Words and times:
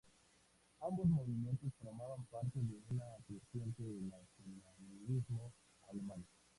Ambos 0.81 1.05
movimientos 1.05 1.71
formaban 1.79 2.25
parte 2.25 2.59
de 2.59 2.75
un 2.75 3.21
creciente 3.27 3.83
nacionalismo 3.83 5.53
alemán. 5.91 6.25